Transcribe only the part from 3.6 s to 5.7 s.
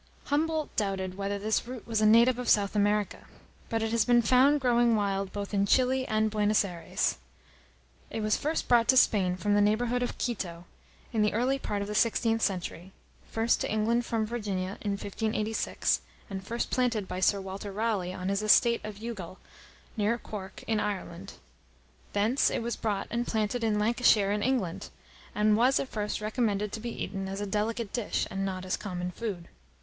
but it has been found growing wild both in